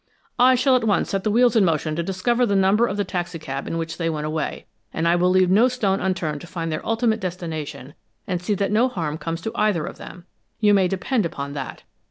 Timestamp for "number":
2.55-2.87